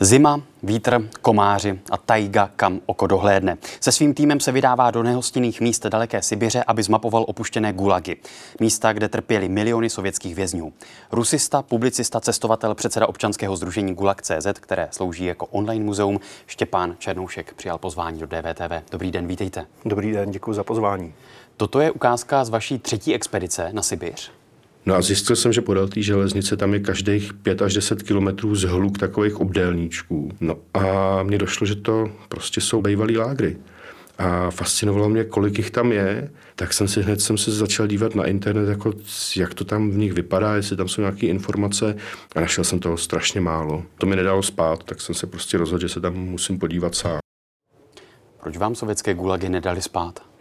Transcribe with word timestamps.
Zima, 0.00 0.42
vítr, 0.62 1.08
komáři 1.22 1.80
a 1.90 1.96
tajga, 1.96 2.50
kam 2.56 2.80
oko 2.86 3.06
dohlédne. 3.06 3.56
Se 3.80 3.92
svým 3.92 4.14
týmem 4.14 4.40
se 4.40 4.52
vydává 4.52 4.90
do 4.90 5.02
nehostinných 5.02 5.60
míst 5.60 5.86
daleké 5.86 6.22
Sibiře, 6.22 6.64
aby 6.66 6.82
zmapoval 6.82 7.24
opuštěné 7.28 7.72
gulagy. 7.72 8.16
Místa, 8.60 8.92
kde 8.92 9.08
trpěli 9.08 9.48
miliony 9.48 9.90
sovětských 9.90 10.34
vězňů. 10.34 10.72
Rusista, 11.12 11.62
publicista, 11.62 12.20
cestovatel, 12.20 12.74
předseda 12.74 13.06
občanského 13.06 13.56
združení 13.56 13.94
Gulag.cz, 13.94 14.46
které 14.60 14.88
slouží 14.90 15.24
jako 15.24 15.46
online 15.46 15.84
muzeum, 15.84 16.20
Štěpán 16.46 16.96
Černoušek 16.98 17.54
přijal 17.54 17.78
pozvání 17.78 18.20
do 18.20 18.26
DVTV. 18.26 18.90
Dobrý 18.90 19.10
den, 19.10 19.26
vítejte. 19.26 19.66
Dobrý 19.84 20.12
den, 20.12 20.30
děkuji 20.30 20.52
za 20.52 20.64
pozvání. 20.64 21.14
Toto 21.56 21.80
je 21.80 21.90
ukázka 21.90 22.44
z 22.44 22.48
vaší 22.48 22.78
třetí 22.78 23.14
expedice 23.14 23.68
na 23.72 23.82
Sibiř. 23.82 24.35
No 24.86 24.94
a 24.94 25.02
zjistil 25.02 25.36
jsem, 25.36 25.52
že 25.52 25.60
podél 25.60 25.88
té 25.88 26.02
železnice 26.02 26.56
tam 26.56 26.74
je 26.74 26.80
každých 26.80 27.34
5 27.34 27.62
až 27.62 27.74
10 27.74 28.02
kilometrů 28.02 28.54
zhluk 28.54 28.98
takových 28.98 29.40
obdélníčků. 29.40 30.30
No 30.40 30.58
a 30.74 31.22
mně 31.22 31.38
došlo, 31.38 31.66
že 31.66 31.74
to 31.74 32.10
prostě 32.28 32.60
jsou 32.60 32.82
bývalý 32.82 33.16
lágry. 33.16 33.56
A 34.18 34.50
fascinovalo 34.50 35.08
mě, 35.08 35.24
kolik 35.24 35.58
jich 35.58 35.70
tam 35.70 35.92
je, 35.92 36.30
tak 36.54 36.72
jsem 36.72 36.88
si 36.88 37.02
hned 37.02 37.20
jsem 37.20 37.38
se 37.38 37.50
začal 37.50 37.86
dívat 37.86 38.14
na 38.14 38.24
internet, 38.24 38.68
jako 38.68 38.92
jak 39.36 39.54
to 39.54 39.64
tam 39.64 39.90
v 39.90 39.96
nich 39.96 40.12
vypadá, 40.12 40.56
jestli 40.56 40.76
tam 40.76 40.88
jsou 40.88 41.00
nějaké 41.00 41.26
informace 41.26 41.96
a 42.36 42.40
našel 42.40 42.64
jsem 42.64 42.78
toho 42.78 42.96
strašně 42.96 43.40
málo. 43.40 43.82
To 43.98 44.06
mi 44.06 44.16
nedalo 44.16 44.42
spát, 44.42 44.84
tak 44.84 45.00
jsem 45.00 45.14
se 45.14 45.26
prostě 45.26 45.58
rozhodl, 45.58 45.80
že 45.80 45.88
se 45.88 46.00
tam 46.00 46.14
musím 46.14 46.58
podívat 46.58 46.94
sám. 46.94 47.18
Proč 48.42 48.56
vám 48.56 48.74
sovětské 48.74 49.14
gulagy 49.14 49.48
nedali 49.48 49.82
spát? 49.82 50.35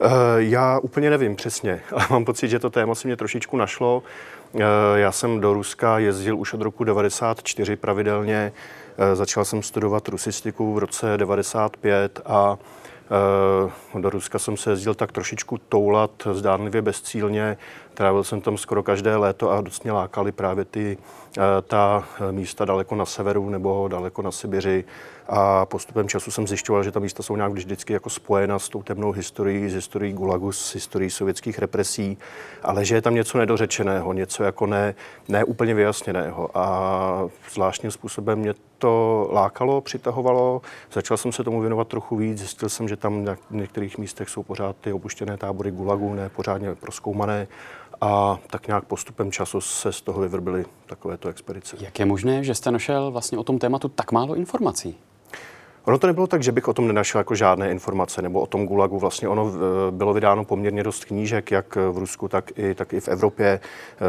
Eh, 0.00 0.08
já 0.36 0.78
úplně 0.78 1.10
nevím 1.10 1.36
přesně, 1.36 1.80
ale 1.92 2.06
mám 2.10 2.24
pocit, 2.24 2.48
že 2.48 2.58
to 2.58 2.70
téma 2.70 2.94
si 2.94 3.08
mě 3.08 3.16
trošičku 3.16 3.56
našlo. 3.56 4.02
Eh, 4.54 4.60
já 4.94 5.12
jsem 5.12 5.40
do 5.40 5.54
Ruska 5.54 5.98
jezdil 5.98 6.38
už 6.38 6.54
od 6.54 6.62
roku 6.62 6.84
94 6.84 7.76
pravidelně. 7.76 8.52
Eh, 8.98 9.16
začal 9.16 9.44
jsem 9.44 9.62
studovat 9.62 10.08
rusistiku 10.08 10.74
v 10.74 10.78
roce 10.78 11.16
95 11.16 12.20
a 12.26 12.58
do 13.98 14.10
Ruska 14.10 14.38
jsem 14.38 14.56
se 14.56 14.70
jezdil 14.70 14.94
tak 14.94 15.12
trošičku 15.12 15.58
toulat, 15.68 16.10
zdánlivě 16.32 16.82
bezcílně. 16.82 17.56
Trávil 17.98 18.24
jsem 18.24 18.40
tam 18.40 18.58
skoro 18.58 18.82
každé 18.82 19.16
léto 19.16 19.50
a 19.50 19.60
dost 19.60 19.84
mě 19.84 19.92
lákali 19.92 20.32
právě 20.32 20.64
ty, 20.64 20.98
ta 21.62 22.04
místa 22.30 22.64
daleko 22.64 22.94
na 22.94 23.04
severu 23.04 23.50
nebo 23.50 23.88
daleko 23.88 24.22
na 24.22 24.30
Sibiři. 24.30 24.84
A 25.28 25.66
postupem 25.66 26.08
času 26.08 26.30
jsem 26.30 26.46
zjišťoval, 26.46 26.82
že 26.82 26.92
ta 26.92 27.00
místa 27.00 27.22
jsou 27.22 27.36
nějak 27.36 27.52
vždycky 27.52 27.92
jako 27.92 28.10
spojena 28.10 28.58
s 28.58 28.68
tou 28.68 28.82
temnou 28.82 29.12
historií, 29.12 29.70
s 29.70 29.74
historií 29.74 30.12
Gulagu, 30.12 30.52
s 30.52 30.74
historií 30.74 31.10
sovětských 31.10 31.58
represí, 31.58 32.18
ale 32.62 32.84
že 32.84 32.94
je 32.94 33.02
tam 33.02 33.14
něco 33.14 33.38
nedořečeného, 33.38 34.12
něco 34.12 34.44
jako 34.44 34.66
ne, 34.66 34.94
ne 35.28 35.44
úplně 35.44 35.74
vyjasněného. 35.74 36.50
A 36.54 37.28
zvláštním 37.52 37.92
způsobem 37.92 38.38
mě 38.38 38.54
to 38.78 39.28
lákalo, 39.32 39.80
přitahovalo, 39.80 40.62
začal 40.92 41.16
jsem 41.16 41.32
se 41.32 41.44
tomu 41.44 41.60
věnovat 41.60 41.88
trochu 41.88 42.16
víc, 42.16 42.38
zjistil 42.38 42.68
jsem, 42.68 42.88
že 42.88 42.96
tam 42.96 43.24
na 43.24 43.36
některých 43.50 43.98
místech 43.98 44.28
jsou 44.28 44.42
pořád 44.42 44.76
ty 44.80 44.92
opuštěné 44.92 45.36
tábory 45.36 45.70
Gulagu, 45.70 46.14
ne 46.14 46.28
pořádně 46.28 46.74
proskoumané 46.74 47.48
a 48.00 48.38
tak 48.46 48.66
nějak 48.66 48.84
postupem 48.84 49.32
času 49.32 49.60
se 49.60 49.92
z 49.92 50.00
toho 50.00 50.20
vyvrbily 50.20 50.64
takovéto 50.86 51.28
expedice. 51.28 51.76
Jak 51.80 51.98
je 51.98 52.06
možné, 52.06 52.44
že 52.44 52.54
jste 52.54 52.70
našel 52.70 53.10
vlastně 53.10 53.38
o 53.38 53.44
tom 53.44 53.58
tématu 53.58 53.88
tak 53.88 54.12
málo 54.12 54.34
informací? 54.34 54.96
Ono 55.84 55.98
to 55.98 56.06
nebylo 56.06 56.26
tak, 56.26 56.42
že 56.42 56.52
bych 56.52 56.68
o 56.68 56.74
tom 56.74 56.86
nenašel 56.86 57.18
jako 57.18 57.34
žádné 57.34 57.70
informace, 57.70 58.22
nebo 58.22 58.40
o 58.40 58.46
tom 58.46 58.66
Gulagu. 58.66 58.98
Vlastně 58.98 59.28
ono 59.28 59.52
eh, 59.54 59.90
bylo 59.90 60.14
vydáno 60.14 60.44
poměrně 60.44 60.82
dost 60.82 61.04
knížek, 61.04 61.50
jak 61.50 61.76
v 61.76 61.98
Rusku, 61.98 62.28
tak 62.28 62.58
i, 62.58 62.74
tak 62.74 62.92
i 62.92 63.00
v 63.00 63.08
Evropě. 63.08 63.60
Eh, 63.60 64.04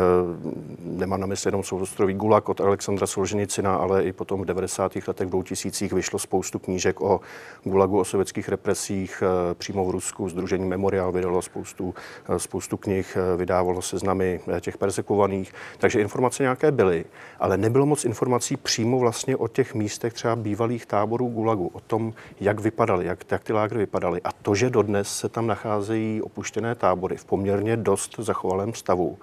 nemám 0.83 1.19
na 1.19 1.27
mysli 1.27 1.47
jenom 1.47 1.63
soustrový 1.63 2.13
Gulag 2.13 2.49
od 2.49 2.61
Alexandra 2.61 3.07
Solženicina, 3.07 3.75
ale 3.75 4.03
i 4.03 4.11
potom 4.11 4.41
v 4.41 4.45
90. 4.45 5.07
letech, 5.07 5.27
v 5.27 5.31
2000 5.31 5.95
vyšlo 5.95 6.19
spoustu 6.19 6.59
knížek 6.59 7.01
o 7.01 7.21
Gulagu, 7.63 7.99
o 7.99 8.05
sovětských 8.05 8.49
represích 8.49 9.23
eh, 9.25 9.53
přímo 9.53 9.85
v 9.85 9.89
Rusku. 9.89 10.29
Združení 10.29 10.65
Memorial 10.65 11.11
vydalo 11.11 11.41
spoustu, 11.41 11.93
spoustu 12.37 12.77
knih, 12.77 13.17
vydávalo 13.37 13.81
seznamy 13.81 14.39
těch 14.61 14.77
persekovaných. 14.77 15.53
Takže 15.77 16.01
informace 16.01 16.43
nějaké 16.43 16.71
byly, 16.71 17.05
ale 17.39 17.57
nebylo 17.57 17.85
moc 17.85 18.05
informací 18.05 18.57
přímo 18.57 18.99
vlastně 18.99 19.37
o 19.37 19.47
těch 19.47 19.75
místech 19.75 20.13
třeba 20.13 20.35
bývalých 20.35 20.85
táborů 20.85 21.27
Gulagu 21.27 21.58
o 21.67 21.79
tom, 21.79 22.13
jak 22.39 22.59
vypadaly, 22.59 23.05
jak, 23.05 23.31
jak 23.31 23.43
ty 23.43 23.53
lágry 23.53 23.77
vypadaly. 23.79 24.21
A 24.21 24.31
to, 24.31 24.55
že 24.55 24.69
dodnes 24.69 25.17
se 25.17 25.29
tam 25.29 25.47
nacházejí 25.47 26.21
opuštěné 26.21 26.75
tábory 26.75 27.17
v 27.17 27.25
poměrně 27.25 27.77
dost 27.77 28.15
zachovalém 28.17 28.73
stavu, 28.73 29.17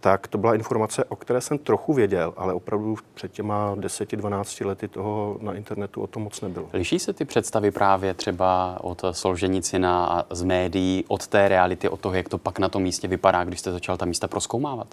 tak 0.00 0.28
to 0.28 0.38
byla 0.38 0.54
informace, 0.54 1.04
o 1.04 1.16
které 1.16 1.40
jsem 1.40 1.58
trochu 1.58 1.92
věděl, 1.92 2.34
ale 2.36 2.54
opravdu 2.54 2.96
před 3.14 3.32
těma 3.32 3.74
10-12 3.76 4.66
lety 4.66 4.88
toho 4.88 5.38
na 5.40 5.54
internetu 5.54 6.02
o 6.02 6.06
tom 6.06 6.22
moc 6.22 6.40
nebylo. 6.40 6.68
Liší 6.72 6.98
se 6.98 7.12
ty 7.12 7.24
představy 7.24 7.70
právě 7.70 8.14
třeba 8.14 8.78
od 8.80 9.02
Solženicina 9.10 10.06
a 10.06 10.34
z 10.34 10.42
médií, 10.42 11.04
od 11.08 11.26
té 11.26 11.48
reality, 11.48 11.88
od 11.88 12.00
toho, 12.00 12.14
jak 12.14 12.28
to 12.28 12.38
pak 12.38 12.58
na 12.58 12.68
tom 12.68 12.82
místě 12.82 13.08
vypadá, 13.08 13.44
když 13.44 13.60
jste 13.60 13.72
začal 13.72 13.96
ta 13.96 14.04
místa 14.04 14.28
proskoumávat? 14.28 14.86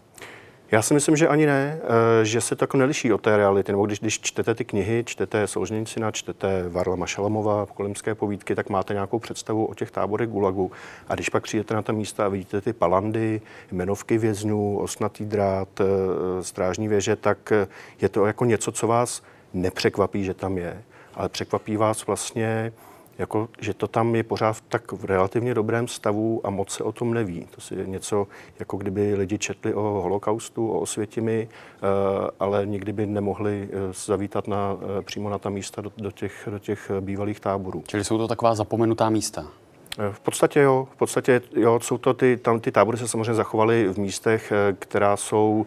Já 0.72 0.82
si 0.82 0.94
myslím, 0.94 1.16
že 1.16 1.28
ani 1.28 1.46
ne, 1.46 1.80
eh, 1.82 2.26
že 2.26 2.42
se 2.42 2.56
to 2.56 2.64
jako 2.64 2.78
neliší 2.78 3.14
od 3.14 3.22
té 3.22 3.38
reality. 3.38 3.72
Nebo 3.72 3.86
když, 3.86 4.00
když 4.00 4.20
čtete 4.20 4.56
ty 4.56 4.66
knihy, 4.66 5.04
čtete 5.06 5.48
Solžnicina, 5.48 6.12
čtete 6.12 6.70
Varla 6.70 6.96
Mašalamova, 6.96 7.66
kolimské 7.66 8.16
povídky, 8.16 8.56
tak 8.56 8.70
máte 8.70 8.94
nějakou 8.94 9.20
představu 9.20 9.66
o 9.66 9.74
těch 9.74 9.92
táborech 9.92 10.30
Gulagu. 10.30 10.72
A 11.08 11.16
když 11.16 11.30
pak 11.30 11.44
přijdete 11.44 11.74
na 11.74 11.82
ta 11.82 11.94
místa 11.94 12.26
a 12.26 12.30
vidíte 12.30 12.62
ty 12.62 12.74
palandy, 12.74 13.42
jmenovky 13.72 14.18
vězňů, 14.18 14.80
osnatý 14.80 15.26
drát, 15.26 15.82
eh, 15.82 16.44
strážní 16.44 16.88
věže, 16.88 17.16
tak 17.16 17.52
eh, 17.52 17.68
je 18.02 18.10
to 18.10 18.26
jako 18.26 18.46
něco, 18.46 18.72
co 18.72 18.88
vás 18.88 19.24
nepřekvapí, 19.54 20.24
že 20.24 20.34
tam 20.34 20.58
je, 20.58 20.84
ale 21.16 21.30
překvapí 21.30 21.78
vás 21.78 22.06
vlastně 22.06 22.72
jako, 23.20 23.50
že 23.62 23.74
to 23.74 23.88
tam 23.88 24.16
je 24.16 24.24
pořád 24.24 24.54
v 24.54 24.62
tak 24.62 24.92
v 24.92 25.06
relativně 25.06 25.54
dobrém 25.54 25.88
stavu 25.88 26.42
a 26.44 26.50
moc 26.50 26.70
se 26.70 26.84
o 26.84 26.92
tom 26.92 27.14
neví. 27.14 27.48
To 27.56 27.76
je 27.76 27.88
něco, 27.88 28.28
jako 28.60 28.78
kdyby 28.78 29.16
lidi 29.16 29.38
četli 29.38 29.74
o 29.74 29.82
holokaustu, 29.82 30.72
o 30.72 30.80
osvětimi, 30.80 31.50
eh, 31.50 31.86
ale 32.40 32.66
nikdy 32.66 32.94
by 32.94 33.06
nemohli 33.06 33.70
eh, 33.72 33.94
zavítat 34.06 34.48
na, 34.48 34.78
eh, 35.00 35.02
přímo 35.02 35.30
na 35.30 35.38
ta 35.38 35.50
místa 35.50 35.82
do, 35.82 35.92
do, 35.98 36.12
těch, 36.12 36.48
do 36.52 36.60
těch 36.60 36.92
bývalých 37.00 37.40
táborů. 37.40 37.84
Čili 37.88 38.04
jsou 38.04 38.18
to 38.18 38.28
taková 38.28 38.56
zapomenutá 38.56 39.10
místa? 39.10 39.48
Eh, 40.00 40.14
v 40.14 40.20
podstatě 40.20 40.60
jo, 40.60 40.88
v 40.92 40.96
podstatě 40.96 41.42
jo, 41.56 41.80
jsou 41.80 41.98
to 41.98 42.14
ty, 42.14 42.38
tam 42.38 42.60
ty 42.60 42.72
tábory 42.72 42.98
se 42.98 43.08
samozřejmě 43.08 43.34
zachovaly 43.34 43.88
v 43.94 43.98
místech, 43.98 44.52
eh, 44.52 44.76
která 44.80 45.18
jsou 45.18 45.66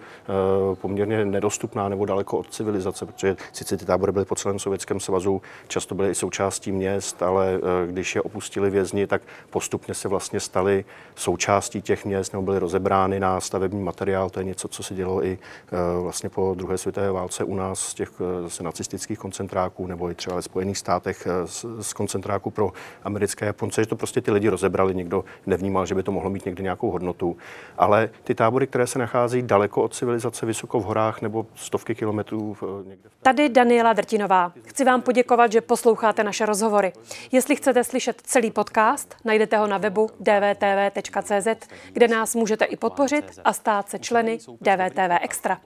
uh, 0.68 0.74
poměrně 0.74 1.24
nedostupná 1.24 1.88
nebo 1.88 2.04
daleko 2.04 2.38
od 2.38 2.54
civilizace, 2.54 3.06
protože 3.06 3.36
sice 3.52 3.76
ty 3.76 3.84
tábory 3.84 4.12
byly 4.12 4.24
po 4.24 4.34
celém 4.34 4.58
Sovětském 4.58 5.00
svazu, 5.00 5.42
často 5.68 5.94
byly 5.94 6.10
i 6.10 6.14
součástí 6.14 6.72
měst, 6.72 7.22
ale 7.22 7.60
když 7.86 8.14
je 8.14 8.22
opustili 8.22 8.70
vězni, 8.70 9.06
tak 9.06 9.22
postupně 9.50 9.94
se 9.94 10.08
vlastně 10.08 10.40
staly 10.40 10.84
součástí 11.14 11.82
těch 11.82 12.04
měst 12.04 12.32
nebo 12.32 12.42
byly 12.42 12.58
rozebrány 12.58 13.20
na 13.20 13.40
stavební 13.40 13.82
materiál. 13.82 14.30
To 14.30 14.40
je 14.40 14.44
něco, 14.44 14.68
co 14.68 14.82
se 14.82 14.94
dělo 14.94 15.24
i 15.24 15.38
vlastně 16.02 16.28
po 16.28 16.54
druhé 16.58 16.78
světové 16.78 17.12
válce 17.12 17.44
u 17.44 17.54
nás 17.54 17.80
z 17.80 17.94
těch 17.94 18.10
zase 18.42 18.62
nacistických 18.62 19.18
koncentráků 19.18 19.86
nebo 19.86 20.10
i 20.10 20.14
třeba 20.14 20.36
ve 20.36 20.42
Spojených 20.42 20.78
státech 20.78 21.28
z, 21.44 21.66
z 21.80 21.92
koncentráků 21.92 22.50
pro 22.50 22.72
americké 23.04 23.46
Japonce, 23.46 23.82
že 23.82 23.86
to 23.86 23.96
prostě 23.96 24.21
ty 24.22 24.30
lidi 24.30 24.48
rozebrali, 24.48 24.94
nikdo 24.94 25.24
nevnímal, 25.46 25.86
že 25.86 25.94
by 25.94 26.02
to 26.02 26.12
mohlo 26.12 26.30
mít 26.30 26.44
někdy 26.44 26.62
nějakou 26.62 26.90
hodnotu. 26.90 27.36
Ale 27.78 28.10
ty 28.24 28.34
tábory, 28.34 28.66
které 28.66 28.86
se 28.86 28.98
nacházejí 28.98 29.42
daleko 29.42 29.82
od 29.82 29.94
civilizace, 29.94 30.46
vysoko 30.46 30.80
v 30.80 30.84
horách 30.84 31.22
nebo 31.22 31.46
stovky 31.54 31.94
kilometrů 31.94 32.56
někde. 32.86 33.10
Tady 33.22 33.48
Daniela 33.48 33.92
Drtinová. 33.92 34.52
Chci 34.66 34.84
vám 34.84 35.02
poděkovat, 35.02 35.52
že 35.52 35.60
posloucháte 35.60 36.24
naše 36.24 36.46
rozhovory. 36.46 36.92
Jestli 37.32 37.56
chcete 37.56 37.84
slyšet 37.84 38.20
celý 38.24 38.50
podcast, 38.50 39.16
najdete 39.24 39.56
ho 39.56 39.66
na 39.66 39.78
webu 39.78 40.10
dvtv.cz, 40.20 41.68
kde 41.92 42.08
nás 42.08 42.34
můžete 42.34 42.64
i 42.64 42.76
podpořit 42.76 43.24
a 43.44 43.52
stát 43.52 43.88
se 43.88 43.98
členy 43.98 44.38
DVTV 44.60 45.18
Extra. 45.20 45.58